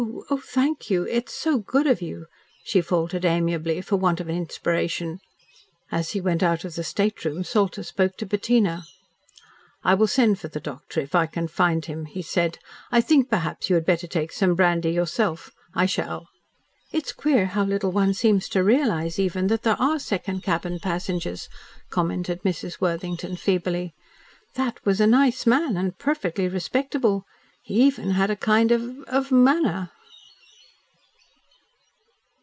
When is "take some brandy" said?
14.07-14.89